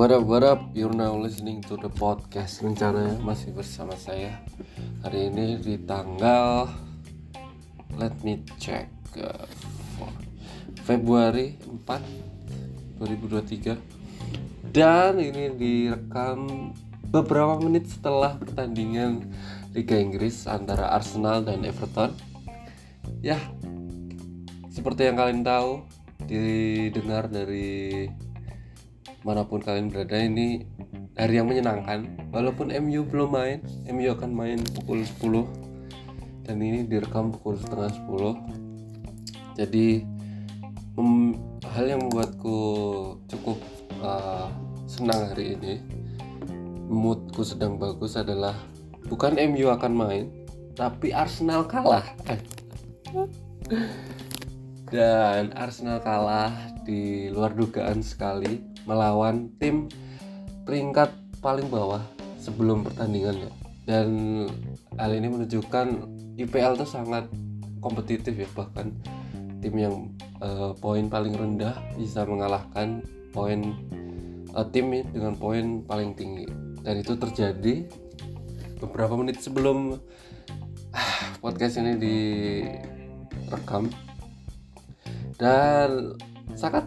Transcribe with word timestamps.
What 0.00 0.16
up, 0.16 0.24
what 0.24 0.40
up? 0.40 0.72
You're 0.72 0.96
now 0.96 1.12
listening 1.12 1.60
to 1.68 1.76
the 1.76 1.92
podcast 1.92 2.64
Rencananya 2.64 3.20
masih 3.20 3.52
bersama 3.52 3.92
saya 4.00 4.40
Hari 5.04 5.28
ini 5.28 5.60
di 5.60 5.76
tanggal 5.76 6.72
Let 8.00 8.16
me 8.24 8.40
check 8.56 8.88
uh, 9.20 9.44
Februari 10.88 11.60
4 11.84 12.96
2023 12.96 14.72
Dan 14.72 15.20
ini 15.20 15.52
direkam 15.60 16.72
beberapa 17.04 17.60
menit 17.60 17.92
setelah 17.92 18.40
pertandingan 18.40 19.28
Liga 19.76 20.00
Inggris 20.00 20.48
antara 20.48 20.96
Arsenal 20.96 21.44
dan 21.44 21.60
Everton 21.60 22.16
Ya, 23.20 23.36
seperti 24.72 25.12
yang 25.12 25.20
kalian 25.20 25.44
tahu 25.44 25.84
Didengar 26.24 27.28
dari 27.28 28.08
mana 29.26 29.44
pun 29.44 29.60
kalian 29.60 29.92
berada 29.92 30.16
ini 30.16 30.64
hari 31.16 31.40
yang 31.40 31.48
menyenangkan. 31.48 32.30
Walaupun 32.32 32.72
MU 32.72 33.04
belum 33.04 33.30
main 33.34 33.58
MU 33.90 34.08
akan 34.14 34.30
main 34.32 34.60
pukul 34.62 35.04
10 35.04 35.70
dan 36.50 36.58
ini 36.58 36.82
direkam 36.82 37.30
pukul 37.30 37.54
setengah 37.54 37.94
10 38.10 38.60
jadi 39.54 40.02
hal 41.70 41.84
yang 41.86 42.00
membuatku 42.02 42.58
cukup 43.30 43.58
uh, 44.02 44.50
senang 44.90 45.30
hari 45.30 45.54
ini 45.54 45.78
moodku 46.90 47.46
sedang 47.46 47.78
bagus 47.78 48.18
adalah 48.18 48.58
bukan 49.06 49.38
MU 49.38 49.70
akan 49.70 49.92
main 49.94 50.26
tapi 50.74 51.12
Arsenal 51.12 51.68
kalah. 51.68 52.02
Dan 54.90 55.54
Arsenal 55.54 56.02
kalah 56.02 56.50
di 56.82 57.30
luar 57.30 57.54
dugaan 57.54 58.02
sekali 58.02 58.58
melawan 58.84 59.52
tim 59.60 59.88
peringkat 60.64 61.12
paling 61.40 61.68
bawah 61.68 62.04
sebelum 62.40 62.84
pertandingannya 62.84 63.60
dan 63.90 64.08
hal 65.00 65.10
ini 65.10 65.26
menunjukkan 65.26 65.86
IPL 66.38 66.78
itu 66.78 66.86
sangat 66.86 67.26
kompetitif 67.82 68.38
ya. 68.38 68.48
Bahkan 68.54 68.86
tim 69.58 69.74
yang 69.74 70.14
uh, 70.38 70.70
poin 70.78 71.10
paling 71.10 71.34
rendah 71.34 71.74
bisa 71.98 72.22
mengalahkan 72.22 73.02
poin 73.34 73.74
uh, 74.54 74.62
tim 74.70 74.94
dengan 75.10 75.34
poin 75.34 75.82
paling 75.82 76.14
tinggi. 76.14 76.46
Dan 76.86 77.02
itu 77.02 77.18
terjadi 77.18 77.88
beberapa 78.78 79.18
menit 79.18 79.42
sebelum 79.42 79.98
uh, 80.94 81.26
podcast 81.42 81.82
ini 81.82 81.98
direkam. 81.98 83.90
Dan 85.40 86.14
sangat 86.52 86.86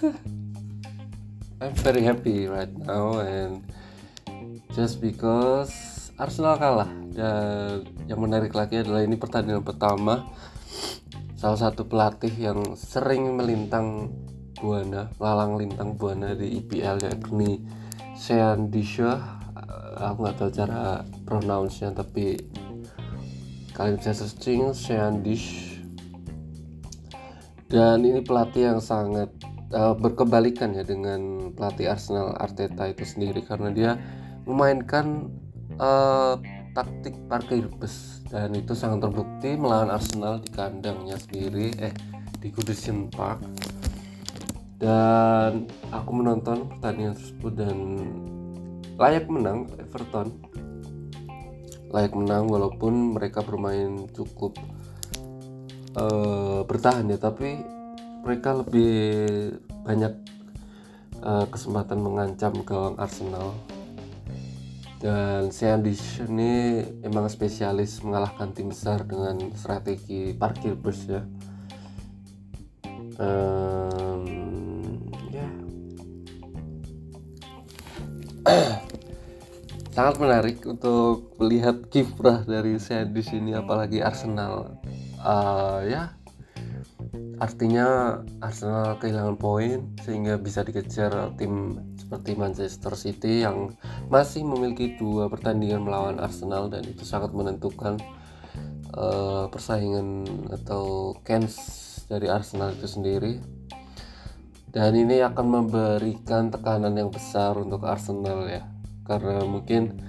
I'm 1.56 1.72
very 1.80 2.04
happy 2.04 2.44
right 2.44 2.68
now 2.68 3.24
and 3.24 3.64
just 4.76 5.00
because 5.00 5.72
Arsenal 6.20 6.60
kalah. 6.60 6.92
Dan 7.16 7.88
yang 8.04 8.20
menarik 8.20 8.52
lagi 8.52 8.84
adalah 8.84 9.00
ini 9.00 9.16
pertandingan 9.16 9.64
pertama. 9.64 10.28
Salah 11.32 11.56
satu 11.56 11.88
pelatih 11.88 12.32
yang 12.36 12.76
sering 12.76 13.40
melintang 13.40 14.12
buana 14.56 15.12
lalang 15.16 15.56
lintang 15.56 15.96
buana 15.96 16.32
di 16.32 16.60
IPL 16.60 17.00
yakni 17.04 17.60
Sean 18.16 18.72
Disha 18.72 19.36
aku 19.96 20.24
nggak 20.24 20.36
tahu 20.40 20.50
cara 20.52 21.04
pronounce 21.28 21.84
nya 21.84 21.92
tapi 21.92 22.40
kalian 23.76 24.00
bisa 24.00 24.16
searching 24.16 24.72
Sean 24.72 25.20
Dish 25.20 25.76
dan 27.68 28.00
ini 28.00 28.24
pelatih 28.24 28.72
yang 28.72 28.80
sangat 28.80 29.28
uh, 29.72 29.94
berkebalikan 29.96 30.76
ya 30.76 30.84
dengan 30.86 31.50
pelatih 31.54 31.90
Arsenal 31.90 32.36
Arteta 32.38 32.86
itu 32.90 33.02
sendiri. 33.02 33.42
Karena 33.42 33.70
dia 33.72 33.90
memainkan 34.46 35.30
uh, 35.80 36.38
taktik 36.76 37.16
parkir 37.26 37.66
bus. 37.66 38.20
Dan 38.26 38.58
itu 38.58 38.74
sangat 38.74 39.06
terbukti 39.06 39.54
melawan 39.54 39.94
Arsenal 39.94 40.42
di 40.42 40.50
kandangnya 40.50 41.16
sendiri 41.16 41.72
eh 41.78 41.94
di 42.42 42.50
Goodison 42.50 43.08
Park. 43.08 43.40
Dan 44.76 45.64
aku 45.88 46.10
menonton 46.12 46.68
pertandingan 46.68 47.16
tersebut 47.16 47.52
dan 47.56 47.78
layak 49.00 49.26
menang 49.30 49.70
Everton. 49.80 50.36
Layak 51.94 52.12
menang 52.12 52.50
walaupun 52.50 53.16
mereka 53.16 53.40
bermain 53.40 54.04
cukup 54.12 54.58
uh, 55.96 56.60
bertahan 56.68 57.08
ya 57.08 57.16
tapi 57.16 57.75
mereka 58.26 58.58
lebih 58.58 58.90
banyak 59.86 60.10
uh, 61.22 61.46
kesempatan 61.46 62.02
mengancam 62.02 62.58
gawang 62.66 62.98
Arsenal. 62.98 63.54
Dan 64.98 65.54
Seandish 65.54 66.26
ini 66.26 66.82
emang 67.06 67.30
spesialis 67.30 68.02
mengalahkan 68.02 68.50
tim 68.50 68.74
besar 68.74 69.06
dengan 69.06 69.38
strategi 69.54 70.34
parkir 70.34 70.74
bus 70.74 71.06
ya. 71.06 71.22
Um, 73.22 74.26
ya. 75.30 75.46
Sangat 79.94 80.18
menarik 80.18 80.66
untuk 80.66 81.38
melihat 81.38 81.86
kiprah 81.94 82.42
dari 82.42 82.74
Seandish 82.82 83.30
ini 83.30 83.54
apalagi 83.54 84.02
Arsenal. 84.02 84.82
Uh, 85.22 85.86
ya 85.86 86.15
Artinya 87.36 88.16
Arsenal 88.40 88.96
kehilangan 88.96 89.36
poin 89.36 89.92
sehingga 90.00 90.40
bisa 90.40 90.64
dikejar 90.64 91.36
tim 91.36 91.76
seperti 92.00 92.32
Manchester 92.32 92.96
City 92.96 93.44
yang 93.44 93.76
masih 94.08 94.40
memiliki 94.40 94.96
dua 94.96 95.28
pertandingan 95.28 95.84
melawan 95.84 96.16
Arsenal 96.16 96.72
dan 96.72 96.80
itu 96.88 97.04
sangat 97.04 97.36
menentukan 97.36 98.00
uh, 98.96 99.52
persaingan 99.52 100.24
atau 100.48 101.12
chance 101.28 101.58
dari 102.08 102.32
Arsenal 102.32 102.72
itu 102.72 102.88
sendiri. 102.88 103.36
Dan 104.72 104.96
ini 104.96 105.20
akan 105.24 105.46
memberikan 105.60 106.48
tekanan 106.48 106.96
yang 106.96 107.12
besar 107.12 107.56
untuk 107.56 107.84
Arsenal 107.84 108.48
ya. 108.48 108.64
Karena 109.04 109.44
mungkin 109.44 110.00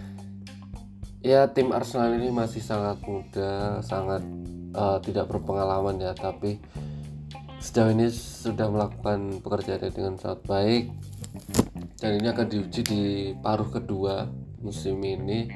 ya 1.19 1.51
tim 1.51 1.75
Arsenal 1.75 2.15
ini 2.15 2.31
masih 2.31 2.63
sangat 2.63 3.03
muda, 3.03 3.83
sangat 3.83 4.23
uh, 4.75 4.99
tidak 5.03 5.27
berpengalaman 5.27 5.99
ya, 5.99 6.15
tapi 6.15 6.59
sejauh 7.57 7.89
ini 7.93 8.07
sudah 8.13 8.69
melakukan 8.69 9.41
pekerjaan 9.41 9.89
dengan 9.89 10.15
sangat 10.21 10.41
baik. 10.45 10.83
Dan 11.97 12.21
ini 12.21 12.27
akan 12.29 12.45
diuji 12.45 12.81
di 12.85 13.03
paruh 13.41 13.67
kedua 13.69 14.29
musim 14.61 15.01
ini. 15.01 15.49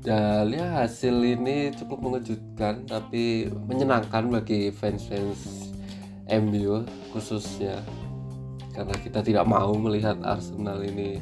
Dan 0.00 0.54
ya 0.54 0.86
hasil 0.86 1.18
ini 1.18 1.74
cukup 1.74 1.98
mengejutkan 1.98 2.86
tapi 2.86 3.50
menyenangkan 3.66 4.30
bagi 4.30 4.70
fans-fans 4.72 5.74
MU 6.30 6.86
khususnya. 7.12 7.82
Karena 8.72 8.94
kita 9.02 9.20
tidak 9.24 9.44
mau 9.48 9.74
melihat 9.76 10.16
Arsenal 10.22 10.80
ini 10.84 11.20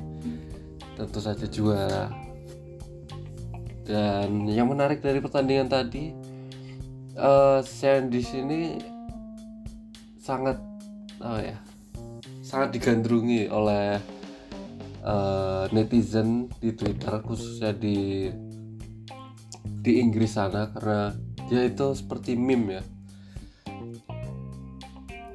tentu 0.94 1.18
saja 1.18 1.46
juara. 1.48 2.12
Dan 3.84 4.48
yang 4.48 4.70
menarik 4.72 5.04
dari 5.04 5.20
pertandingan 5.20 5.68
tadi 5.68 6.14
uh, 7.18 7.60
di 8.08 8.22
sini 8.24 8.60
sangat 10.24 10.56
oh 11.20 11.36
ya 11.36 11.60
sangat 12.40 12.80
digandrungi 12.80 13.44
oleh 13.52 14.00
uh, 15.04 15.68
netizen 15.68 16.48
di 16.64 16.72
Twitter 16.72 17.20
khususnya 17.20 17.76
di 17.76 18.32
di 19.84 20.00
Inggris 20.00 20.40
sana 20.40 20.72
karena 20.72 21.12
dia 21.44 21.68
itu 21.68 21.92
seperti 21.92 22.40
meme 22.40 22.80
ya. 22.80 22.82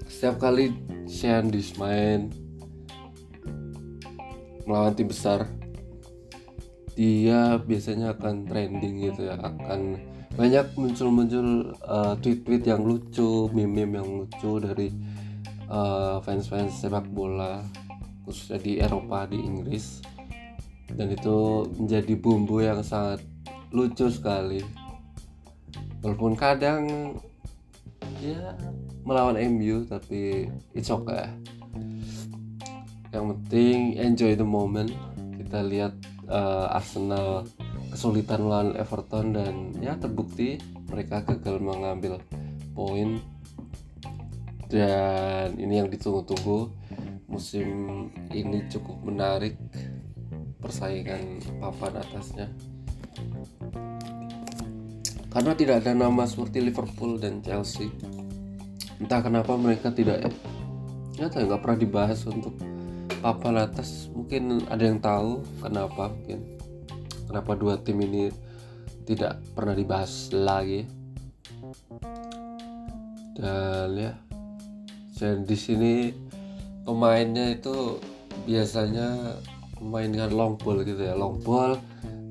Setiap 0.10 0.42
kali 0.42 0.74
Sean 1.06 1.54
main 1.78 2.34
melawan 4.66 4.98
tim 4.98 5.06
besar 5.06 5.46
dia 6.98 7.62
biasanya 7.62 8.18
akan 8.18 8.44
trending 8.50 9.06
gitu 9.06 9.30
ya 9.30 9.38
akan 9.40 10.09
banyak 10.40 10.72
muncul-muncul 10.80 11.76
uh, 11.84 12.16
tweet-tweet 12.24 12.64
yang 12.64 12.88
lucu, 12.88 13.52
meme-meme 13.52 14.00
yang 14.00 14.10
lucu 14.24 14.64
dari 14.64 14.88
uh, 15.68 16.24
fans-fans 16.24 16.80
sepak 16.80 17.12
bola 17.12 17.60
khususnya 18.24 18.56
di 18.64 18.80
Eropa 18.80 19.28
di 19.28 19.36
Inggris. 19.36 20.00
Dan 20.88 21.12
itu 21.12 21.68
menjadi 21.76 22.16
bumbu 22.16 22.64
yang 22.64 22.80
sangat 22.80 23.20
lucu 23.76 24.08
sekali. 24.08 24.64
Walaupun 26.00 26.40
kadang 26.40 26.88
ya 28.24 28.56
melawan 29.04 29.36
MU 29.44 29.84
tapi 29.92 30.48
it's 30.72 30.88
okay. 30.88 31.28
Yang 33.12 33.26
penting 33.36 34.00
enjoy 34.00 34.40
the 34.40 34.48
moment. 34.48 34.96
Kita 35.36 35.68
lihat 35.68 36.00
uh, 36.32 36.72
Arsenal 36.72 37.44
kesulitan 37.90 38.46
melawan 38.46 38.78
Everton 38.78 39.34
dan 39.34 39.54
ya 39.82 39.98
terbukti 39.98 40.62
mereka 40.90 41.26
gagal 41.26 41.58
mengambil 41.62 42.22
poin. 42.78 43.22
Dan 44.70 45.58
ini 45.58 45.82
yang 45.82 45.90
ditunggu-tunggu. 45.90 46.70
Musim 47.30 47.70
ini 48.34 48.66
cukup 48.70 49.06
menarik 49.06 49.58
persaingan 50.62 51.42
papan 51.62 52.02
atasnya. 52.02 52.48
Karena 55.30 55.54
tidak 55.54 55.86
ada 55.86 55.94
nama 55.94 56.26
seperti 56.26 56.58
Liverpool 56.62 57.22
dan 57.22 57.42
Chelsea. 57.46 57.90
Entah 58.98 59.22
kenapa 59.22 59.54
mereka 59.58 59.94
tidak 59.94 60.34
nggak 61.16 61.30
tahu 61.32 61.44
nggak 61.50 61.62
pernah 61.62 61.80
dibahas 61.80 62.20
untuk 62.26 62.58
papan 63.22 63.62
atas. 63.62 64.10
Mungkin 64.10 64.66
ada 64.70 64.84
yang 64.84 64.98
tahu 64.98 65.46
kenapa 65.62 66.10
mungkin 66.10 66.59
kenapa 67.30 67.54
dua 67.54 67.78
tim 67.78 68.02
ini 68.02 68.34
tidak 69.06 69.38
pernah 69.54 69.78
dibahas 69.78 70.34
lagi. 70.34 70.90
Dan 73.38 73.96
ya 73.96 74.14
dan 75.22 75.46
di 75.46 75.56
sini 75.56 75.94
pemainnya 76.84 77.54
itu 77.54 78.02
biasanya 78.50 79.38
memainkan 79.78 80.34
long 80.34 80.58
ball 80.58 80.82
gitu 80.82 81.00
ya. 81.00 81.14
Long 81.14 81.38
ball 81.46 81.78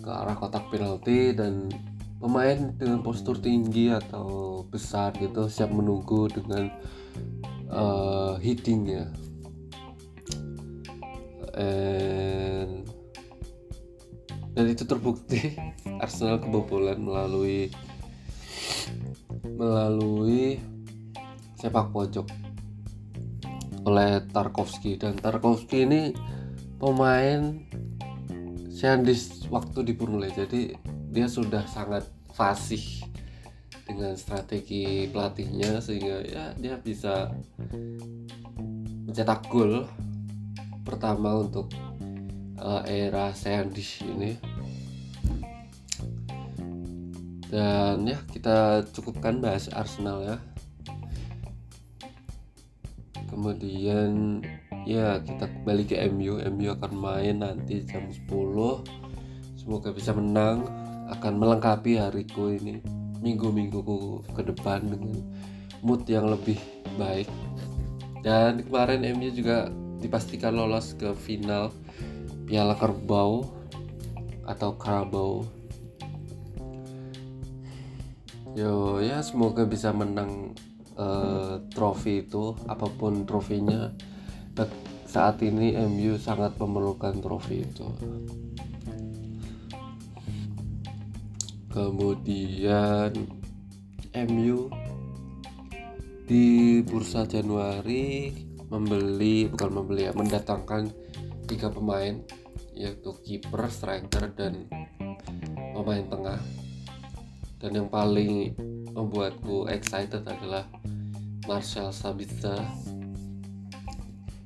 ke 0.02 0.10
arah 0.10 0.34
kotak 0.34 0.66
penalti 0.68 1.30
dan 1.30 1.70
pemain 2.18 2.74
dengan 2.74 3.00
postur 3.06 3.38
tinggi 3.38 3.94
atau 3.94 4.60
besar 4.66 5.14
gitu 5.22 5.46
siap 5.46 5.70
menunggu 5.70 6.26
dengan 6.26 6.66
uh, 7.70 8.34
hitting 8.42 8.90
ya 8.90 9.06
And, 11.58 12.86
dan 14.58 14.75
itu 14.75 14.82
terbukti 14.82 15.55
Arsenal 16.02 16.43
kebobolan 16.43 16.99
melalui 16.99 17.70
melalui 19.55 20.58
sepak 21.55 21.94
pojok 21.94 22.26
oleh 23.87 24.19
Tarkovsky 24.34 24.99
dan 24.99 25.14
Tarkovsky 25.14 25.87
ini 25.87 26.10
pemain 26.82 27.62
Sandis 28.75 29.46
waktu 29.50 29.87
di 29.87 29.93
Burnley. 29.94 30.31
Jadi 30.34 30.75
dia 31.10 31.26
sudah 31.31 31.66
sangat 31.66 32.06
fasih 32.34 33.02
dengan 33.87 34.14
strategi 34.14 35.06
pelatihnya 35.10 35.82
sehingga 35.82 36.22
ya 36.22 36.44
dia 36.55 36.78
bisa 36.78 37.31
mencetak 39.06 39.50
gol 39.50 39.87
pertama 40.87 41.43
untuk 41.43 41.70
uh, 42.60 42.82
era 42.87 43.32
Sandish 43.34 44.02
ini. 44.05 44.38
Dan 47.49 48.05
ya 48.05 48.19
kita 48.28 48.84
cukupkan 48.93 49.40
bahas 49.40 49.72
Arsenal 49.72 50.20
ya. 50.26 50.37
Kemudian 53.28 54.43
ya 54.84 55.20
kita 55.20 55.49
kembali 55.49 55.84
ke 55.84 55.96
MU 56.12 56.40
MU 56.49 56.69
akan 56.72 56.93
main 56.96 57.44
nanti 57.44 57.84
jam 57.84 58.08
10 58.08 58.25
semoga 59.52 59.93
bisa 59.93 60.16
menang 60.16 60.64
akan 61.12 61.37
melengkapi 61.37 62.00
hariku 62.00 62.56
ini 62.56 62.81
minggu-mingguku 63.20 64.25
ke 64.32 64.43
depan 64.49 64.81
dengan 64.88 65.20
mood 65.84 66.08
yang 66.08 66.28
lebih 66.32 66.56
baik. 66.96 67.28
Dan 68.25 68.64
kemarin 68.64 69.05
MU 69.14 69.28
juga 69.28 69.69
dipastikan 69.99 70.55
lolos 70.55 70.94
ke 70.94 71.12
final 71.14 71.75
Piala 72.48 72.72
Kerbau 72.80 73.44
atau 74.48 74.80
Karabau 74.80 75.44
yo 78.56 78.98
ya 78.98 79.20
semoga 79.20 79.68
bisa 79.68 79.92
menang 79.92 80.56
uh, 80.98 81.62
trofi 81.70 82.26
itu 82.26 82.58
apa 82.66 82.90
pun 82.90 83.22
trofinya. 83.22 83.94
Saat 85.08 85.40
ini 85.40 85.72
MU 85.88 86.20
sangat 86.20 86.60
memerlukan 86.60 87.16
trofi 87.24 87.64
itu. 87.64 87.88
Kemudian 91.72 93.16
MU 94.12 94.68
di 96.28 96.84
bursa 96.84 97.24
Januari 97.24 98.36
membeli 98.68 99.48
bukan 99.48 99.70
membeli 99.80 100.04
ya 100.04 100.12
mendatangkan 100.12 100.92
tiga 101.48 101.72
pemain 101.72 102.20
yaitu 102.78 103.10
kiper, 103.26 103.66
striker 103.66 104.30
dan 104.38 104.70
pemain 105.75 106.06
tengah. 106.06 106.38
Dan 107.58 107.75
yang 107.75 107.88
paling 107.90 108.54
membuatku 108.94 109.66
excited 109.66 110.22
adalah 110.22 110.70
Marcel 111.50 111.90
Sabitzer. 111.90 112.62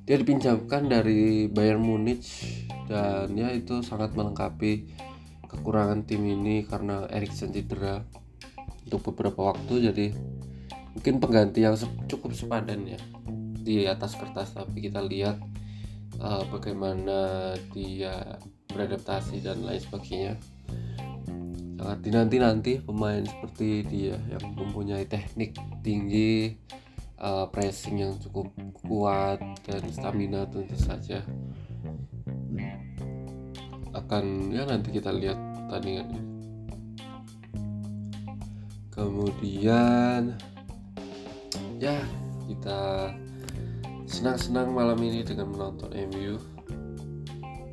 Dia 0.03 0.17
dipinjamkan 0.17 0.89
dari 0.89 1.45
Bayern 1.45 1.85
Munich 1.85 2.25
dan 2.89 3.31
ya 3.37 3.53
itu 3.53 3.79
sangat 3.85 4.17
melengkapi 4.17 4.89
kekurangan 5.47 6.03
tim 6.03 6.25
ini 6.25 6.65
karena 6.65 7.07
Erikson 7.07 7.53
cedera 7.53 8.03
untuk 8.89 9.13
beberapa 9.13 9.53
waktu 9.53 9.93
jadi 9.93 10.07
mungkin 10.97 11.23
pengganti 11.23 11.63
yang 11.63 11.77
cukup 12.09 12.35
sepadan 12.35 12.83
ya 12.83 12.99
di 13.63 13.87
atas 13.87 14.19
kertas 14.19 14.51
tapi 14.51 14.91
kita 14.91 14.99
lihat 14.99 15.39
uh, 16.23 16.43
bagaimana 16.47 17.53
dia 17.75 18.39
beradaptasi 18.71 19.43
dan 19.43 19.61
lain 19.61 19.81
sebagainya. 19.83 20.33
Sangat 21.77 21.99
dinanti 21.99 22.37
nanti 22.39 22.73
pemain 22.79 23.21
seperti 23.27 23.83
dia 23.83 24.15
yang 24.31 24.55
mempunyai 24.55 25.03
teknik 25.03 25.59
tinggi 25.83 26.55
uh, 27.19 27.45
pressing 27.51 27.99
yang 27.99 28.15
cukup 28.23 28.49
kuat 28.87 29.43
dan 29.67 29.83
stamina 29.91 30.47
tentu 30.47 30.79
saja. 30.79 31.19
Akan 33.93 34.49
ya 34.49 34.63
nanti 34.63 34.95
kita 34.95 35.11
lihat 35.11 35.37
pertandingannya. 35.37 36.23
Kemudian 38.93 40.37
ya 41.81 41.97
kita 42.47 43.11
senang-senang 44.13 44.69
malam 44.69 45.01
ini 45.01 45.25
dengan 45.25 45.49
menonton 45.49 45.89
MU 46.13 46.37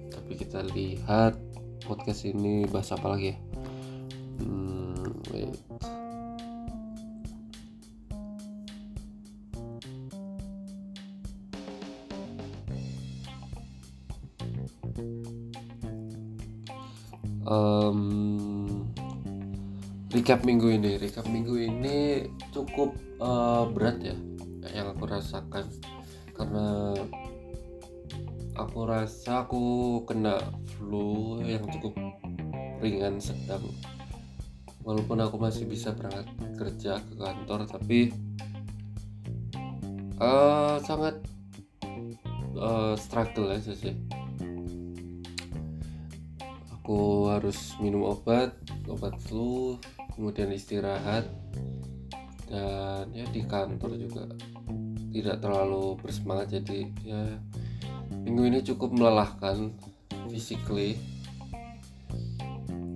tapi 0.08 0.32
kita 0.40 0.64
lihat 0.72 1.36
podcast 1.84 2.24
ini 2.24 2.64
bahas 2.64 2.96
apa 2.96 3.12
lagi 3.12 3.34
ya? 3.34 3.36
Hmm, 4.40 4.96
wait. 5.28 5.60
um, 17.50 18.00
recap 20.14 20.46
minggu 20.46 20.78
ini. 20.78 20.96
Recap 20.96 21.26
minggu 21.26 21.58
ini 21.58 22.30
cukup 22.54 22.94
uh, 23.18 23.66
berat 23.68 23.98
ya 24.00 24.16
yang 24.70 24.94
aku 24.94 25.10
rasakan 25.10 25.66
karena 26.50 26.98
aku 28.58 28.78
rasa 28.90 29.46
aku 29.46 29.62
kena 30.02 30.34
flu 30.74 31.38
yang 31.46 31.62
cukup 31.70 31.94
ringan 32.82 33.22
sedang. 33.22 33.62
Walaupun 34.82 35.22
aku 35.22 35.38
masih 35.38 35.70
bisa 35.70 35.94
berangkat 35.94 36.26
kerja 36.58 36.98
ke 36.98 37.14
kantor 37.14 37.70
tapi 37.70 38.10
uh, 40.18 40.82
sangat 40.82 41.22
uh, 42.58 42.98
struggle 42.98 43.54
aja 43.54 43.70
sih 43.70 43.94
aku 46.74 47.30
harus 47.30 47.78
minum 47.78 48.10
obat 48.10 48.50
obat 48.90 49.14
flu 49.22 49.78
kemudian 50.18 50.50
istirahat 50.50 51.30
dan 52.50 53.06
ya 53.14 53.22
di 53.30 53.46
kantor 53.46 53.94
juga 53.94 54.26
tidak 55.10 55.42
terlalu 55.42 55.98
bersemangat 55.98 56.60
jadi 56.60 56.86
ya 57.02 57.22
minggu 58.22 58.42
ini 58.46 58.60
cukup 58.62 58.94
melelahkan 58.94 59.74
physically. 60.30 60.98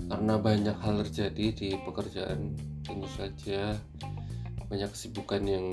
Karena 0.04 0.38
banyak 0.38 0.76
hal 0.78 1.02
terjadi 1.02 1.46
di 1.50 1.68
pekerjaan 1.82 2.54
tentu 2.86 3.08
saja. 3.18 3.74
Banyak 4.70 4.90
kesibukan 4.94 5.42
yang 5.42 5.66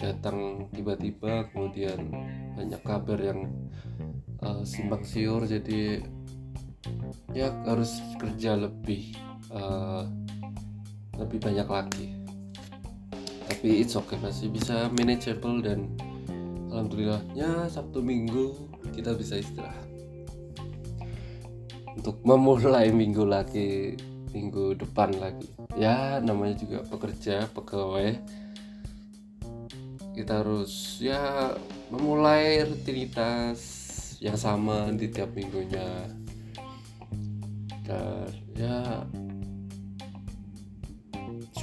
datang 0.00 0.68
tiba-tiba 0.72 1.48
kemudian 1.52 2.10
banyak 2.56 2.80
kabar 2.80 3.18
yang 3.20 3.52
uh, 4.40 4.64
simpang 4.64 5.04
siur. 5.04 5.44
Jadi 5.44 6.00
ya 7.36 7.52
harus 7.68 8.00
kerja 8.16 8.56
lebih 8.56 9.12
uh, 9.52 10.08
lebih 11.20 11.38
banyak 11.44 11.68
lagi 11.68 12.23
tapi 13.54 13.86
it's 13.86 13.94
okay 13.94 14.18
masih 14.18 14.50
bisa 14.50 14.90
manageable 14.98 15.62
dan 15.62 15.86
alhamdulillahnya 16.74 17.70
Sabtu 17.70 18.02
Minggu 18.02 18.50
kita 18.90 19.14
bisa 19.14 19.38
istirahat. 19.38 19.86
Untuk 21.94 22.18
memulai 22.26 22.90
minggu 22.90 23.22
lagi 23.22 23.94
minggu 24.34 24.74
depan 24.74 25.14
lagi. 25.22 25.46
Ya 25.78 26.18
namanya 26.18 26.58
juga 26.58 26.82
pekerja 26.82 27.46
pegawai. 27.54 28.18
Kita 30.18 30.42
harus 30.42 30.98
ya 30.98 31.54
memulai 31.94 32.66
rutinitas 32.66 33.62
yang 34.18 34.34
sama 34.34 34.90
di 34.90 35.14
tiap 35.14 35.30
minggunya. 35.30 36.10
Dan 37.86 38.34
ya 38.58 39.06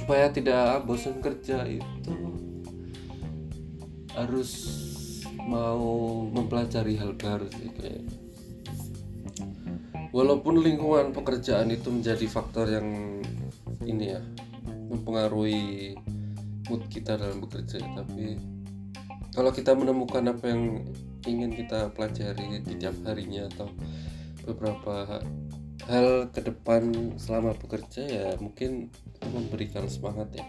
supaya 0.02 0.34
tidak 0.34 0.82
bosan 0.82 1.22
kerja 1.22 1.62
itu 1.62 2.14
harus 4.18 4.50
mau 5.46 6.26
mempelajari 6.26 6.98
hal 6.98 7.14
baru 7.14 7.46
sih 7.46 7.70
kayak. 7.70 8.02
Walaupun 10.10 10.60
lingkungan 10.60 11.14
pekerjaan 11.14 11.70
itu 11.70 11.88
menjadi 11.88 12.26
faktor 12.26 12.66
yang 12.68 13.22
ini 13.86 14.18
ya 14.18 14.20
mempengaruhi 14.90 15.96
mood 16.68 16.82
kita 16.90 17.16
dalam 17.16 17.40
bekerja 17.40 17.80
tapi 17.96 18.36
kalau 19.32 19.48
kita 19.48 19.72
menemukan 19.72 20.28
apa 20.28 20.44
yang 20.52 20.84
ingin 21.24 21.50
kita 21.56 21.88
pelajari 21.96 22.60
di 22.60 22.74
tiap 22.76 22.92
harinya 23.08 23.48
atau 23.48 23.72
beberapa 24.44 25.22
hal 25.88 26.30
ke 26.30 26.40
depan 26.44 27.14
selama 27.18 27.56
bekerja 27.58 28.02
ya 28.04 28.26
mungkin 28.38 28.90
memberikan 29.32 29.86
semangat 29.86 30.34
ya. 30.36 30.46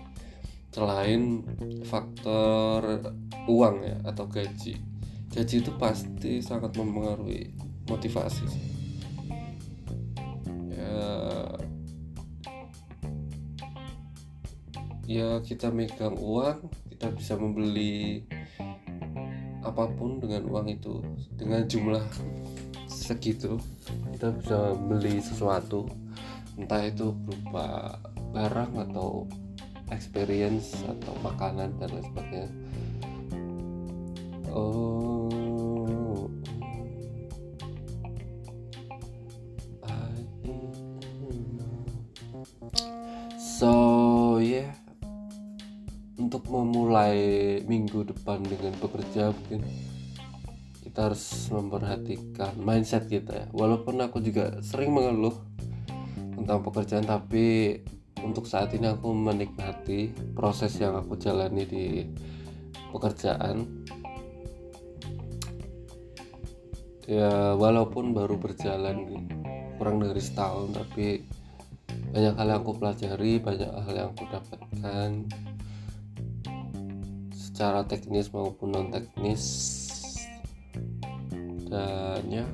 Selain 0.73 1.45
faktor 1.85 3.13
uang 3.45 3.75
ya 3.85 3.97
atau 4.05 4.25
gaji. 4.25 4.77
Gaji 5.33 5.55
itu 5.61 5.71
pasti 5.77 6.41
sangat 6.41 6.77
mempengaruhi 6.77 7.53
motivasi 7.89 8.45
ya 10.73 11.31
ya 15.03 15.29
kita 15.43 15.67
megang 15.69 16.15
uang 16.15 16.71
kita 16.89 17.11
bisa 17.11 17.35
membeli 17.35 18.23
apa 19.63 19.87
pun 19.95 20.19
dengan 20.19 20.47
uang 20.47 20.67
itu 20.71 21.03
dengan 21.35 21.67
jumlah 21.67 22.03
segitu. 23.03 23.59
Kita 24.15 24.31
bisa 24.31 24.71
beli 24.79 25.19
sesuatu 25.19 25.83
entah 26.55 26.85
itu 26.85 27.11
berupa 27.11 27.97
barang 28.31 28.71
atau 28.89 29.25
experience 29.89 30.79
atau 30.85 31.13
makanan 31.19 31.75
dan 31.81 31.89
lain 31.91 32.05
sebagainya. 32.07 32.51
Oh. 34.53 36.29
So 43.39 44.37
yeah. 44.41 44.71
Untuk 46.13 46.45
memulai 46.47 47.59
minggu 47.65 48.05
depan 48.05 48.45
dengan 48.45 48.77
bekerja 48.77 49.33
mungkin 49.33 49.65
kita 50.93 51.09
harus 51.09 51.49
memperhatikan 51.49 52.53
mindset 52.61 53.09
kita 53.09 53.33
ya. 53.33 53.47
Walaupun 53.49 53.97
aku 53.97 54.21
juga 54.21 54.61
sering 54.61 54.93
mengeluh 54.93 55.33
tentang 56.37 56.61
pekerjaan 56.61 57.01
tapi 57.09 57.81
untuk 58.21 58.45
saat 58.45 58.77
ini 58.77 58.93
aku 58.93 59.09
menikmati 59.09 60.13
proses 60.37 60.77
yang 60.77 60.93
aku 60.93 61.17
jalani 61.17 61.65
di 61.65 62.05
pekerjaan. 62.93 63.65
Ya 67.09 67.57
walaupun 67.57 68.13
baru 68.13 68.37
berjalan 68.37 69.25
kurang 69.81 69.97
dari 69.97 70.21
setahun 70.21 70.77
tapi 70.77 71.25
banyak 72.13 72.37
hal 72.37 72.47
yang 72.53 72.61
aku 72.61 72.77
pelajari 72.77 73.41
banyak 73.41 73.65
hal 73.65 73.93
yang 73.97 74.09
aku 74.13 74.29
dapatkan 74.29 75.09
secara 77.33 77.81
teknis 77.89 78.29
maupun 78.29 78.77
non 78.77 78.93
teknis 78.93 79.82
dan 81.73 82.21
ya 82.29 82.45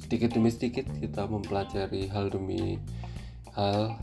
sedikit 0.00 0.32
demi 0.32 0.48
sedikit 0.48 0.88
kita 0.96 1.28
mempelajari 1.28 2.08
hal 2.08 2.32
demi 2.32 2.80
hal. 3.52 4.00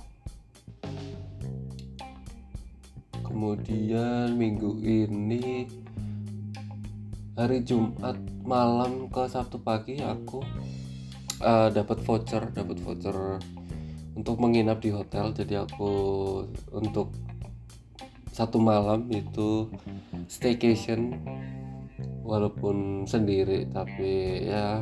Kemudian 3.26 4.38
minggu 4.38 4.78
ini 4.82 5.66
hari 7.34 7.66
Jumat 7.66 8.18
malam 8.46 9.10
ke 9.10 9.26
Sabtu 9.30 9.62
pagi 9.62 10.02
aku 10.02 10.42
uh, 11.42 11.70
dapat 11.74 12.02
voucher 12.06 12.50
dapat 12.54 12.78
voucher 12.82 13.42
untuk 14.14 14.38
menginap 14.38 14.82
di 14.86 14.94
hotel. 14.94 15.34
Jadi 15.34 15.58
aku 15.58 15.94
untuk 16.74 17.14
satu 18.34 18.62
malam 18.62 19.10
itu 19.10 19.70
staycation 20.30 21.18
walaupun 22.30 23.10
sendiri 23.10 23.66
tapi 23.74 24.46
ya 24.46 24.78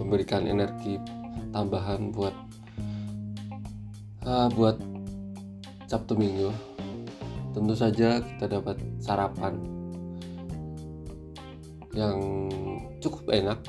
memberikan 0.00 0.48
energi 0.48 0.96
tambahan 1.52 2.08
buat 2.08 2.32
uh, 4.24 4.48
buat 4.56 4.80
Sabtu 5.84 6.16
Minggu. 6.16 6.48
Tentu 7.54 7.76
saja 7.76 8.18
kita 8.18 8.50
dapat 8.50 8.80
sarapan 8.98 9.54
yang 11.94 12.18
cukup 12.98 13.30
enak. 13.30 13.60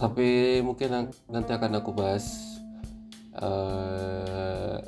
Tapi 0.00 0.60
mungkin 0.64 1.12
nanti 1.28 1.50
akan 1.52 1.72
aku 1.80 1.90
bahas 1.92 2.56
uh, 3.36 4.80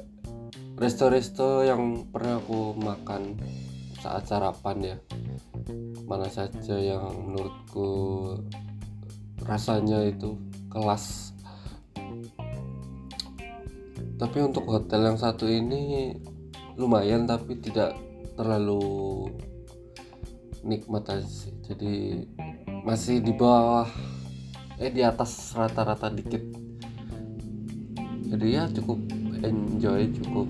resto-resto 0.78 1.66
yang 1.66 2.08
pernah 2.08 2.40
aku 2.40 2.72
makan 2.78 3.36
saat 3.98 4.24
sarapan 4.26 4.76
ya. 4.94 4.96
Mana 6.08 6.30
saja 6.30 6.76
yang 6.78 7.10
menurutku 7.12 7.90
rasanya 9.44 10.06
itu 10.06 10.38
kelas. 10.70 11.34
Tapi 14.18 14.38
untuk 14.42 14.66
hotel 14.66 15.14
yang 15.14 15.18
satu 15.18 15.46
ini 15.46 16.14
lumayan 16.74 17.26
tapi 17.26 17.58
tidak 17.62 17.94
terlalu 18.34 19.30
nikmat 20.66 21.06
aja 21.10 21.26
sih. 21.26 21.54
Jadi 21.66 22.26
masih 22.82 23.22
di 23.22 23.30
bawah 23.34 23.86
eh 24.78 24.90
di 24.90 25.02
atas 25.02 25.54
rata-rata 25.54 26.10
dikit. 26.10 26.42
Jadi 28.28 28.46
ya 28.54 28.66
cukup 28.70 28.98
enjoy 29.42 30.10
cukup 30.18 30.48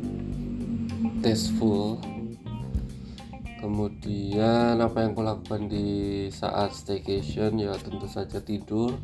tasteful 1.20 2.00
kemudian 3.68 4.80
apa 4.80 5.04
yang 5.04 5.12
kulakukan 5.12 5.68
di 5.68 6.24
saat 6.32 6.72
staycation? 6.72 7.60
Ya 7.60 7.76
tentu 7.76 8.08
saja 8.08 8.40
tidur 8.40 8.96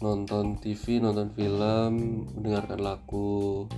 nonton 0.00 0.56
TV 0.56 0.96
nonton 0.96 1.28
film 1.36 2.24
mendengarkan 2.32 2.80
lagu 2.80 3.68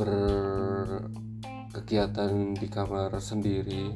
berkegiatan 0.00 2.56
di 2.56 2.64
kamar 2.64 3.12
sendiri. 3.20 3.92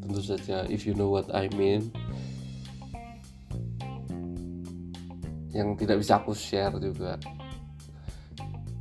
Tentu 0.00 0.24
saja 0.24 0.64
if 0.72 0.88
you 0.88 0.96
know 0.96 1.12
what 1.12 1.28
I 1.36 1.52
mean. 1.52 1.92
Yang 5.52 5.84
tidak 5.84 6.00
bisa 6.00 6.16
aku 6.16 6.32
share 6.32 6.80
juga. 6.80 7.20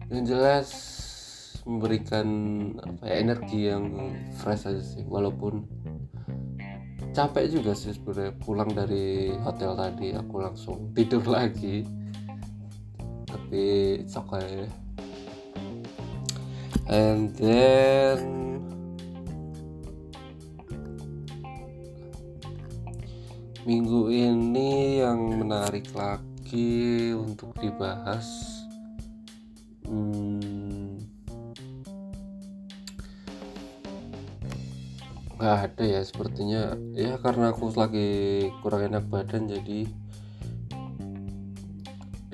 Yang 0.08 0.24
jelas 0.24 0.72
memberikan 1.68 2.28
apa 2.80 3.12
ya, 3.12 3.16
energi 3.20 3.68
yang 3.68 3.92
fresh 4.40 4.72
aja 4.72 4.80
sih 4.80 5.04
walaupun 5.04 5.68
capek 7.18 7.50
juga 7.50 7.74
sih 7.74 7.98
sebenarnya. 7.98 8.38
Pulang 8.38 8.70
dari 8.78 9.34
hotel 9.42 9.74
tadi 9.74 10.14
aku 10.14 10.36
langsung 10.38 10.78
tidur 10.96 11.26
lagi. 11.26 11.82
Tapi 13.26 13.64
it's 14.06 14.14
okay. 14.14 14.70
And 16.88 17.34
then 17.36 18.22
minggu 23.68 24.08
ini 24.08 25.04
yang 25.04 25.44
menarik 25.44 25.92
lagi 25.92 27.12
untuk 27.12 27.52
dibahas 27.60 28.24
hmm, 29.84 30.47
nggak 35.48 35.80
ada 35.80 35.84
ya 35.88 36.02
sepertinya. 36.04 36.76
Ya 36.92 37.16
karena 37.24 37.56
aku 37.56 37.72
lagi 37.72 38.52
kurang 38.60 38.92
enak 38.92 39.08
badan 39.08 39.48
jadi 39.48 39.88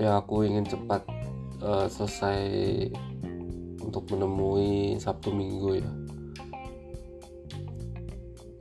ya 0.02 0.18
aku 0.18 0.42
ingin 0.50 0.66
cepat 0.66 1.06
uh, 1.62 1.86
selesai 1.86 2.42
untuk 3.86 4.10
menemui 4.10 4.98
Sabtu 4.98 5.30
Minggu 5.30 5.78
ya. 5.78 5.92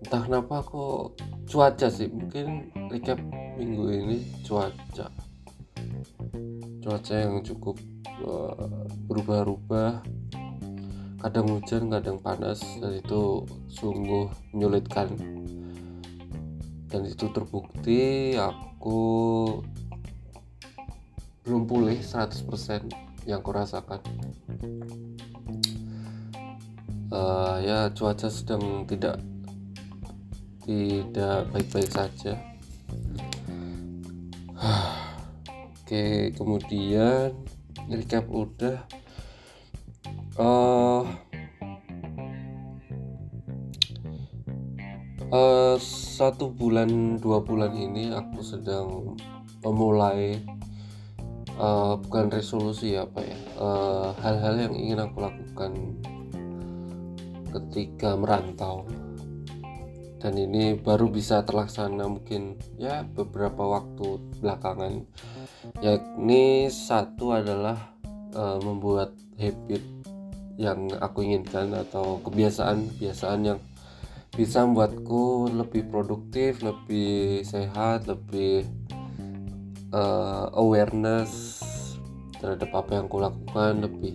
Entah 0.05 0.21
kenapa 0.21 0.61
aku 0.61 1.17
cuaca 1.49 1.89
sih. 1.89 2.13
Mungkin 2.13 2.77
recap 2.93 3.17
minggu 3.57 3.89
ini 3.89 4.17
cuaca. 4.45 5.09
Cuaca 6.85 7.15
yang 7.17 7.41
cukup 7.41 7.81
uh, 8.21 8.85
berubah-ubah 9.09 10.05
kadang 11.23 11.47
hujan 11.55 11.87
kadang 11.87 12.19
panas 12.19 12.59
dan 12.83 12.99
itu 12.99 13.47
sungguh 13.71 14.27
menyulitkan. 14.51 15.15
Dan 16.91 17.09
itu 17.09 17.31
terbukti 17.31 18.35
aku 18.37 19.01
belum 21.47 21.65
pulih 21.71 21.97
100% 22.03 22.91
yang 23.25 23.41
kurasakan 23.41 24.03
uh, 27.13 27.57
ya 27.61 27.93
cuaca 27.93 28.29
sedang 28.33 28.89
tidak 28.89 29.21
tidak 30.65 31.47
baik-baik 31.53 31.91
saja. 31.93 32.35
Oke 35.83 36.33
kemudian 36.33 37.37
recap 37.91 38.25
udah 38.31 38.81
uh, 40.39 41.03
uh, 45.33 45.77
satu 45.83 46.53
bulan 46.53 47.21
dua 47.21 47.45
bulan 47.45 47.73
ini 47.77 48.13
aku 48.13 48.41
sedang 48.41 49.17
memulai 49.61 50.41
uh, 51.59 51.99
bukan 52.01 52.33
resolusi 52.33 52.97
apa 52.97 53.21
ya. 53.25 53.39
Hal-hal 54.23 54.55
uh, 54.57 54.63
yang 54.69 54.75
ingin 54.75 54.99
aku 55.03 55.17
lakukan 55.21 55.73
ketika 57.53 58.17
merantau. 58.17 58.89
Dan 60.23 60.39
ini 60.39 60.79
baru 60.79 61.11
bisa 61.11 61.43
terlaksana 61.43 62.07
mungkin 62.07 62.55
ya 62.79 63.03
beberapa 63.03 63.67
waktu 63.67 64.23
belakangan. 64.39 65.03
Yakni 65.83 66.71
satu 66.71 67.35
adalah 67.35 67.91
uh, 68.31 68.63
membuat 68.63 69.19
habit 69.35 69.83
yang 70.63 70.87
aku 71.03 71.27
inginkan 71.27 71.75
atau 71.75 72.23
kebiasaan-kebiasaan 72.23 73.41
yang 73.43 73.59
bisa 74.33 74.65
membuatku 74.65 75.53
lebih 75.53 75.91
produktif, 75.93 76.63
lebih 76.65 77.45
sehat, 77.45 78.09
lebih 78.09 78.65
uh, 79.93 80.49
awareness 80.57 81.61
terhadap 82.41 82.71
apa 82.73 82.91
yang 82.97 83.05
aku 83.11 83.19
lakukan, 83.21 83.73
lebih 83.85 84.15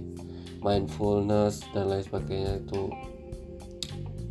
mindfulness 0.66 1.62
dan 1.76 1.94
lain 1.94 2.02
sebagainya. 2.02 2.64
Itu 2.66 2.90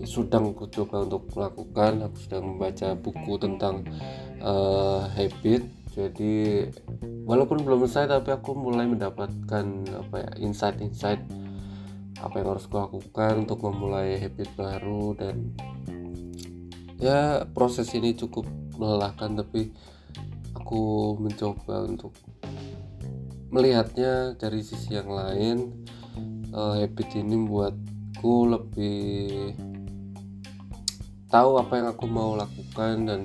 sedang 0.03 0.53
aku 0.53 0.67
coba 0.75 1.07
untuk 1.07 1.23
melakukan. 1.39 1.93
Aku 2.11 2.17
sedang 2.19 2.45
membaca 2.57 2.89
buku 2.99 3.33
tentang 3.39 3.87
uh, 4.43 5.07
habit. 5.15 5.65
Jadi 5.95 6.67
walaupun 7.25 7.65
belum 7.65 7.87
selesai 7.89 8.21
tapi 8.21 8.35
aku 8.35 8.53
mulai 8.53 8.85
mendapatkan 8.85 9.65
apa 9.97 10.17
ya 10.21 10.31
insight-insight 10.45 11.46
apa 12.23 12.41
yang 12.41 12.57
harus 12.57 12.65
aku 12.69 12.77
lakukan 12.81 13.33
untuk 13.45 13.59
memulai 13.67 14.17
habit 14.17 14.49
baru 14.57 15.13
dan 15.17 15.53
ya 16.97 17.45
proses 17.53 17.93
ini 17.93 18.17
cukup 18.17 18.49
melelahkan 18.81 19.37
tapi 19.37 19.73
aku 20.57 21.15
mencoba 21.21 21.85
untuk 21.85 22.17
melihatnya 23.51 24.35
dari 24.37 24.61
sisi 24.61 24.97
yang 24.97 25.09
lain. 25.09 25.87
Uh, 26.57 26.81
habit 26.81 27.13
ini 27.21 27.37
membuatku 27.37 28.49
lebih 28.49 29.53
tahu 31.29 31.61
apa 31.61 31.73
yang 31.77 31.89
aku 31.93 32.07
mau 32.09 32.33
lakukan 32.33 33.05
dan 33.05 33.21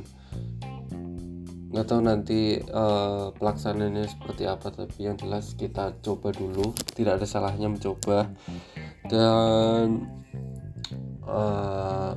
nggak 1.72 1.88
tahu 1.88 2.02
nanti 2.04 2.60
uh, 2.76 3.32
pelaksanaannya 3.40 4.04
seperti 4.04 4.44
apa 4.44 4.68
tapi 4.76 5.08
yang 5.08 5.16
jelas 5.16 5.56
kita 5.56 5.96
coba 6.04 6.36
dulu. 6.36 6.76
Tidak 6.76 7.16
ada 7.16 7.24
salahnya 7.24 7.72
mencoba 7.72 8.28
dan 9.10 10.06
uh, 11.26 12.14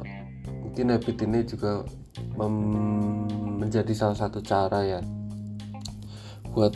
mungkin 0.64 0.92
habit 0.92 1.16
ini 1.24 1.40
juga 1.46 1.86
menjadi 3.60 3.94
salah 3.94 4.18
satu 4.18 4.42
cara 4.42 4.82
ya 4.82 5.00
buat 6.54 6.74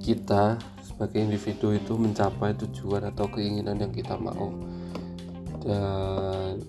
kita 0.00 0.56
sebagai 0.80 1.20
individu 1.20 1.76
itu 1.76 1.94
mencapai 1.94 2.56
tujuan 2.58 3.12
atau 3.12 3.28
keinginan 3.28 3.78
yang 3.78 3.92
kita 3.92 4.16
mau. 4.16 4.50
Dan 5.60 6.64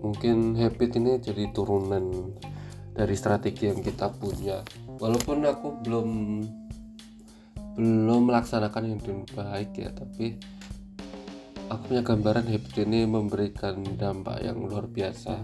mungkin 0.00 0.56
habit 0.56 0.96
ini 0.96 1.20
jadi 1.20 1.52
turunan 1.52 2.32
dari 2.96 3.14
strategi 3.14 3.68
yang 3.68 3.84
kita 3.84 4.08
punya. 4.16 4.64
Walaupun 4.98 5.46
aku 5.46 5.68
belum 5.84 6.08
belum 7.78 8.20
melaksanakan 8.28 8.82
yang 8.92 9.00
baik 9.30 9.72
ya 9.78 9.94
tapi 9.94 10.36
aku 11.70 11.94
punya 11.94 12.02
gambaran 12.02 12.50
habit 12.50 12.74
ini 12.82 13.06
memberikan 13.06 13.78
dampak 13.94 14.42
yang 14.42 14.58
luar 14.66 14.90
biasa. 14.90 15.38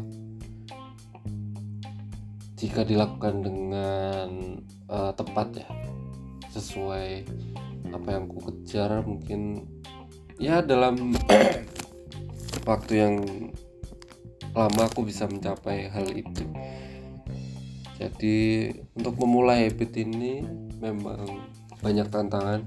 Jika 2.58 2.82
dilakukan 2.82 3.46
dengan 3.46 4.28
uh, 4.90 5.12
tepat 5.14 5.62
ya 5.62 5.70
sesuai 6.50 7.22
apa 7.94 8.08
yang 8.10 8.26
ku 8.26 8.42
kejar 8.42 9.06
mungkin 9.06 9.70
ya 10.42 10.64
dalam 10.64 11.14
waktu 12.68 12.92
yang 12.96 13.14
lama 14.56 14.82
aku 14.88 15.06
bisa 15.06 15.30
mencapai 15.30 15.86
hal 15.94 16.10
itu. 16.10 16.42
Jadi 18.02 18.72
untuk 18.98 19.14
memulai 19.22 19.70
habit 19.70 19.94
ini 19.94 20.42
memang 20.82 21.44
banyak 21.80 22.08
tantangan 22.10 22.66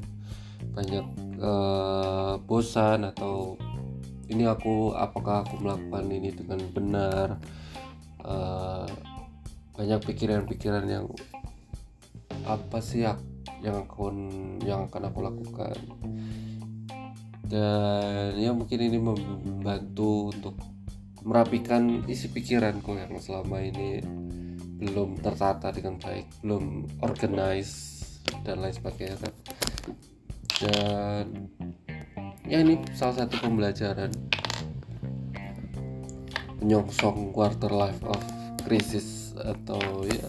banyak 0.76 1.06
uh, 1.42 2.40
bosan 2.44 3.08
atau 3.08 3.56
ini 4.30 4.46
aku 4.46 4.94
apakah 4.94 5.42
aku 5.44 5.58
melakukan 5.60 6.06
ini 6.10 6.30
dengan 6.32 6.60
benar? 6.70 7.28
Uh, 8.22 8.86
banyak 9.74 10.04
pikiran-pikiran 10.06 10.86
yang 10.86 11.08
apa 12.44 12.84
sih 12.84 13.08
yang 13.64 13.76
akan 13.88 14.16
yang 14.62 14.86
akan 14.86 15.10
aku 15.10 15.20
lakukan? 15.26 15.78
Dan 17.50 18.38
ya 18.38 18.54
mungkin 18.54 18.80
ini 18.80 19.02
membantu 19.02 20.30
untuk 20.30 20.56
merapikan 21.26 22.06
isi 22.06 22.30
pikiranku 22.30 22.96
yang 22.96 23.12
selama 23.18 23.60
ini 23.60 24.00
belum 24.80 25.20
tertata 25.20 25.76
dengan 25.76 26.00
baik 26.00 26.40
belum 26.40 26.88
organize 27.04 28.00
dan 28.48 28.64
lain 28.64 28.72
sebagainya 28.72 29.20
dan 30.60 31.48
ya 32.44 32.60
ini 32.60 32.84
salah 32.92 33.24
satu 33.24 33.40
pembelajaran 33.40 34.12
menyongsong 36.60 37.32
quarter 37.32 37.72
life 37.72 38.04
of 38.04 38.20
crisis 38.68 39.32
atau 39.40 40.04
ya 40.04 40.28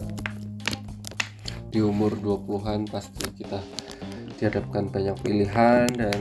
di 1.71 1.83
umur 1.83 2.15
20-an 2.19 2.87
pasti 2.87 3.27
kita 3.43 3.59
dihadapkan 4.39 4.91
banyak 4.91 5.19
pilihan 5.23 5.87
dan 5.95 6.21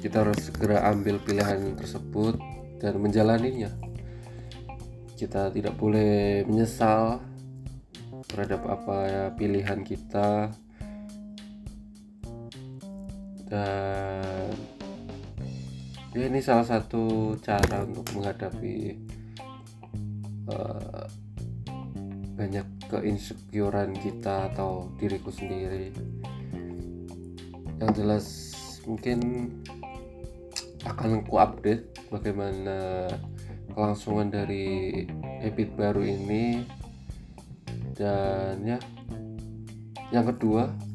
kita 0.00 0.24
harus 0.24 0.48
segera 0.48 0.88
ambil 0.88 1.20
pilihan 1.20 1.76
tersebut 1.76 2.40
dan 2.80 2.96
menjalaninya. 3.00 3.68
Kita 5.16 5.52
tidak 5.52 5.76
boleh 5.76 6.48
menyesal 6.48 7.20
terhadap 8.24 8.64
apa 8.64 8.96
ya, 9.08 9.24
pilihan 9.36 9.84
kita 9.84 10.48
dan 13.50 14.54
ya 16.14 16.30
ini 16.30 16.38
salah 16.38 16.62
satu 16.62 17.34
cara 17.42 17.82
untuk 17.82 18.06
menghadapi 18.14 18.94
uh, 20.46 21.06
banyak 22.38 22.66
keinsecurean 22.86 23.90
kita 23.98 24.54
atau 24.54 24.88
diriku 24.96 25.34
sendiri. 25.34 25.90
Yang 27.82 27.92
jelas 27.98 28.26
mungkin 28.86 29.18
akan 30.86 31.20
aku 31.20 31.34
update 31.36 31.84
bagaimana 32.08 33.10
kelangsungan 33.74 34.30
dari 34.30 35.04
habit 35.42 35.74
baru 35.74 36.06
ini. 36.06 36.64
Dan 37.98 38.64
ya 38.64 38.78
yang 40.10 40.26
kedua 40.32 40.89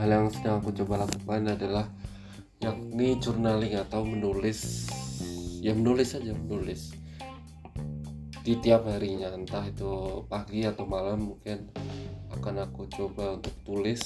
hal 0.00 0.08
yang 0.08 0.32
sedang 0.32 0.64
aku 0.64 0.72
coba 0.72 1.04
lakukan 1.04 1.44
adalah 1.52 1.84
yakni 2.56 3.20
journaling 3.20 3.76
atau 3.76 4.00
menulis. 4.00 4.88
Ya 5.60 5.76
menulis 5.76 6.16
saja 6.16 6.32
menulis. 6.32 6.96
Di 8.40 8.56
tiap 8.64 8.88
harinya 8.88 9.28
entah 9.36 9.68
itu 9.68 10.24
pagi 10.24 10.64
atau 10.64 10.88
malam 10.88 11.36
mungkin 11.36 11.68
akan 12.32 12.64
aku 12.64 12.88
coba 12.88 13.36
untuk 13.36 13.52
tulis 13.68 14.00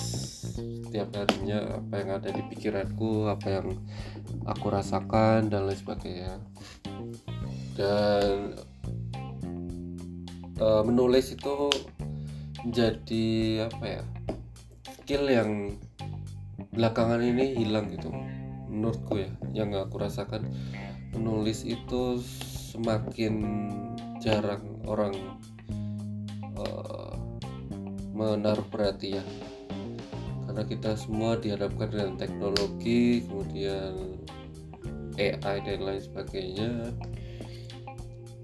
setiap 0.59 1.15
harinya 1.15 1.79
apa 1.79 1.95
yang 2.03 2.11
ada 2.19 2.35
di 2.35 2.43
pikiranku 2.51 3.31
apa 3.31 3.63
yang 3.63 3.79
aku 4.51 4.75
rasakan 4.75 5.47
dan 5.47 5.71
lain 5.71 5.79
sebagainya. 5.79 6.43
Dan 7.79 8.59
uh, 10.59 10.83
menulis 10.83 11.39
itu 11.39 11.71
menjadi 12.67 13.27
apa 13.71 13.87
ya 13.87 14.05
skill 15.05 15.29
yang 15.29 15.77
belakangan 16.73 17.21
ini 17.21 17.61
hilang 17.61 17.93
gitu. 17.93 18.09
Menurutku 18.73 19.21
ya 19.21 19.29
yang 19.53 19.77
aku 19.77 20.01
rasakan 20.01 20.49
menulis 21.13 21.61
itu 21.69 22.25
semakin 22.73 23.69
jarang 24.25 24.65
orang 24.89 25.13
uh, 26.57 27.13
menaruh 28.17 28.65
perhatian. 28.73 29.29
Karena 30.49 30.65
kita 30.65 30.97
semua 30.97 31.37
dihadapkan 31.37 31.93
dengan 31.93 32.17
teknologi 32.17 33.29
kemudian 33.29 34.17
AI 35.21 35.61
dan 35.69 35.85
lain 35.85 36.01
sebagainya. 36.01 36.97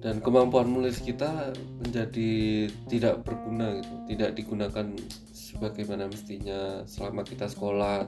Dan 0.04 0.20
kemampuan 0.20 0.68
menulis 0.68 1.00
kita 1.00 1.56
menjadi 1.80 2.68
tidak 2.88 3.24
berguna 3.24 3.80
gitu 3.80 3.94
tidak 4.12 4.30
digunakan 4.36 4.86
sebagaimana 5.50 6.06
mestinya 6.06 6.86
selama 6.86 7.26
kita 7.26 7.50
sekolah. 7.50 8.06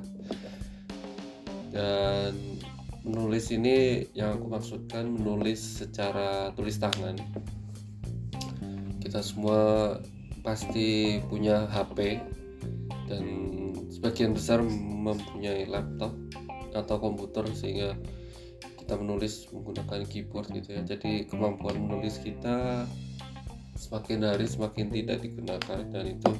Dan 1.75 2.63
menulis 3.03 3.51
ini 3.51 4.07
yang 4.15 4.39
aku 4.39 4.47
maksudkan 4.47 5.11
menulis 5.11 5.83
secara 5.83 6.55
tulis 6.55 6.79
tangan. 6.79 7.19
Kita 9.03 9.19
semua 9.19 9.99
pasti 10.47 11.19
punya 11.27 11.67
HP 11.67 12.23
dan 13.11 13.25
sebagian 13.91 14.35
besar 14.35 14.63
mempunyai 14.63 15.67
laptop 15.67 16.15
atau 16.73 16.97
komputer 16.97 17.45
sehingga 17.53 17.99
kita 18.79 18.99
menulis 18.99 19.51
menggunakan 19.51 20.07
keyboard 20.07 20.51
gitu 20.55 20.79
ya. 20.79 20.83
Jadi 20.87 21.27
kemampuan 21.27 21.79
menulis 21.79 22.19
kita 22.23 22.87
semakin 23.79 24.23
hari 24.23 24.47
semakin 24.47 24.87
tidak 24.95 25.19
digunakan 25.27 25.81
dan 25.91 26.05
itu 26.07 26.31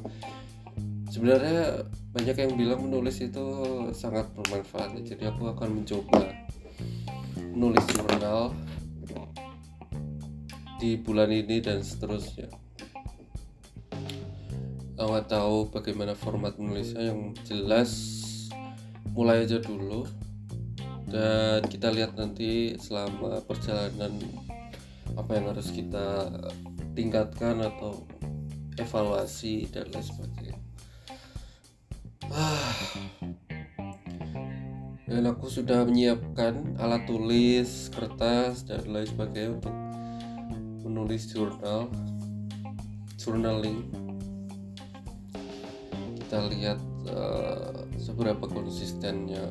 sebenarnya 1.13 1.85
banyak 2.17 2.37
yang 2.41 2.53
bilang 2.57 2.81
menulis 2.89 3.21
itu 3.21 3.45
sangat 3.93 4.33
bermanfaat 4.33 4.97
jadi 5.05 5.29
aku 5.29 5.53
akan 5.53 5.85
mencoba 5.85 6.33
nulis 7.53 7.85
jurnal 7.93 8.57
di 10.81 10.99
bulan 10.99 11.31
ini 11.31 11.63
dan 11.63 11.85
seterusnya. 11.85 12.49
Nggak 14.99 15.29
tahu 15.29 15.71
bagaimana 15.71 16.17
format 16.17 16.57
nulisnya 16.59 17.13
yang 17.13 17.37
jelas 17.45 17.93
mulai 19.13 19.45
aja 19.45 19.61
dulu 19.61 20.09
dan 21.07 21.63
kita 21.69 21.93
lihat 21.93 22.17
nanti 22.17 22.75
selama 22.81 23.45
perjalanan 23.45 24.17
apa 25.15 25.31
yang 25.37 25.53
harus 25.53 25.69
kita 25.71 26.33
tingkatkan 26.97 27.61
atau 27.61 28.03
evaluasi 28.81 29.69
dan 29.71 29.87
lain 29.93 30.03
sebagainya 30.03 30.42
dan 35.13 35.29
aku 35.29 35.47
sudah 35.53 35.85
menyiapkan 35.85 36.81
alat 36.81 37.05
tulis, 37.05 37.93
kertas 37.93 38.65
dan 38.65 38.81
lain 38.89 39.05
sebagainya 39.05 39.61
untuk 39.61 39.77
menulis 40.89 41.29
jurnal 41.29 41.93
journaling. 43.21 43.85
Kita 46.19 46.49
lihat 46.49 46.81
uh, 47.13 47.85
seberapa 48.01 48.49
konsistennya 48.49 49.47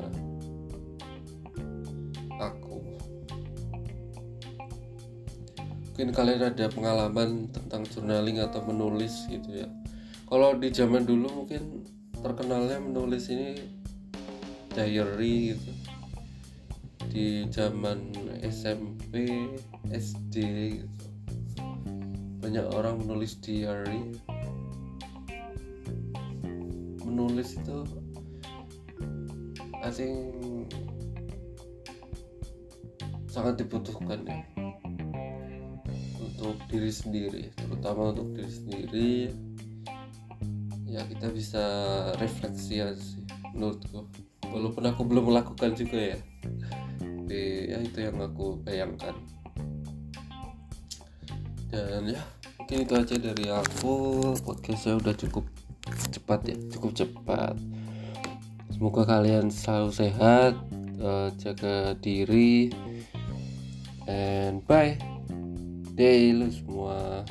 aku. 2.42 2.82
Mungkin 5.94 6.08
kalian 6.10 6.52
ada 6.52 6.66
pengalaman 6.66 7.46
tentang 7.54 7.86
journaling 7.86 8.42
atau 8.42 8.60
menulis 8.66 9.30
gitu 9.30 9.62
ya. 9.62 9.68
Kalau 10.26 10.58
di 10.58 10.68
zaman 10.74 11.06
dulu 11.06 11.44
mungkin 11.44 11.86
terkenalnya 12.22 12.78
menulis 12.78 13.26
ini 13.28 13.58
diary 14.70 15.52
gitu. 15.52 15.70
Di 17.12 17.26
zaman 17.50 18.14
SMP 18.40 19.28
SD 19.90 20.36
gitu. 20.80 21.04
Banyak 22.40 22.66
orang 22.72 23.02
menulis 23.02 23.36
diary. 23.42 24.14
Menulis 27.02 27.58
itu 27.58 27.78
asing 29.82 30.14
sangat 33.26 33.60
dibutuhkan 33.60 34.22
ya. 34.24 34.40
Untuk 36.22 36.54
diri 36.70 36.90
sendiri 36.90 37.50
terutama 37.54 38.14
untuk 38.14 38.34
diri 38.34 38.50
sendiri 38.50 39.10
ya 40.92 41.00
kita 41.08 41.32
bisa 41.32 41.64
refleksi 42.20 42.84
sih 42.84 43.24
menurutku. 43.56 44.04
Walaupun 44.52 44.84
aku 44.84 45.08
belum 45.08 45.32
melakukan 45.32 45.72
juga 45.72 46.12
ya. 46.12 46.18
Tapi 47.00 47.72
ya 47.72 47.80
itu 47.80 47.98
yang 48.04 48.20
aku 48.20 48.60
bayangkan. 48.60 49.16
Dan 51.72 52.12
ya 52.12 52.20
mungkin 52.60 52.84
itu 52.84 52.92
aja 52.92 53.16
dari 53.16 53.48
aku. 53.48 53.94
Podcastnya 54.44 55.00
udah 55.00 55.16
cukup 55.16 55.48
cepat 56.12 56.40
ya 56.52 56.56
cukup 56.76 56.92
cepat. 56.92 57.56
Semoga 58.68 59.08
kalian 59.08 59.48
selalu 59.48 59.90
sehat 59.96 60.60
uh, 61.00 61.32
jaga 61.40 61.96
diri 62.04 62.68
and 64.04 64.60
bye. 64.68 65.00
Day 65.96 66.36
lu 66.36 66.52
semua 66.52 67.24